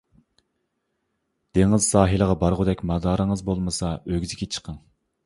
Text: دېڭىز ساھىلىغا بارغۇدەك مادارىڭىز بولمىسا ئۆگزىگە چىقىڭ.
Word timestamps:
دېڭىز 1.57 1.67
ساھىلىغا 1.91 2.37
بارغۇدەك 2.45 2.81
مادارىڭىز 2.93 3.45
بولمىسا 3.51 3.93
ئۆگزىگە 4.01 4.49
چىقىڭ. 4.57 4.81